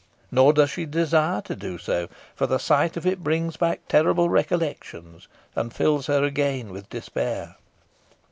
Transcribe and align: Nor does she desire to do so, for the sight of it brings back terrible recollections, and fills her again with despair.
Nor 0.31 0.53
does 0.53 0.71
she 0.71 0.87
desire 0.87 1.41
to 1.41 1.55
do 1.55 1.77
so, 1.77 2.07
for 2.33 2.47
the 2.47 2.57
sight 2.57 2.97
of 2.97 3.05
it 3.05 3.23
brings 3.23 3.55
back 3.55 3.81
terrible 3.87 4.29
recollections, 4.29 5.27
and 5.55 5.71
fills 5.71 6.07
her 6.07 6.23
again 6.23 6.71
with 6.71 6.89
despair. 6.89 7.57